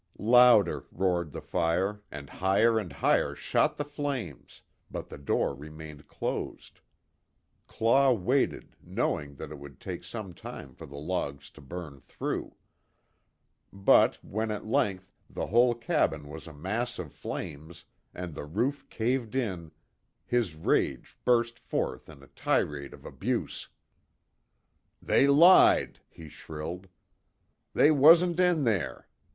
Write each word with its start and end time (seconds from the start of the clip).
Louder 0.17 0.85
roared 0.91 1.31
the 1.31 1.43
fire, 1.43 2.01
and 2.09 2.27
higher 2.27 2.79
and 2.79 2.91
higher 2.91 3.35
shot 3.35 3.77
the 3.77 3.83
flames, 3.85 4.63
but 4.89 5.09
the 5.09 5.17
door 5.19 5.53
remained 5.53 6.07
closed. 6.07 6.79
Claw 7.67 8.11
waited, 8.11 8.75
knowing 8.83 9.35
that 9.35 9.51
it 9.51 9.59
would 9.59 9.79
take 9.79 10.03
some 10.03 10.33
time 10.33 10.73
for 10.73 10.87
the 10.87 10.97
logs 10.97 11.51
to 11.51 11.61
burn 11.61 11.99
through. 12.01 12.55
But, 13.71 14.15
when, 14.25 14.49
at 14.49 14.65
length, 14.65 15.11
the 15.29 15.45
whole 15.45 15.75
cabin 15.75 16.27
was 16.29 16.47
a 16.47 16.51
mass 16.51 16.97
of 16.97 17.13
flames, 17.13 17.85
and 18.11 18.33
the 18.33 18.45
roof 18.45 18.89
caved 18.89 19.35
in, 19.35 19.69
his 20.25 20.55
rage 20.55 21.15
burst 21.25 21.59
forth 21.59 22.09
in 22.09 22.23
a 22.23 22.27
tirade 22.29 22.95
of 22.95 23.05
abuse: 23.05 23.69
"They 24.99 25.27
lied!" 25.27 25.99
he 26.09 26.27
shrilled, 26.27 26.87
"They 27.75 27.91
wasn't 27.91 28.39
in 28.39 28.63
there. 28.63 29.07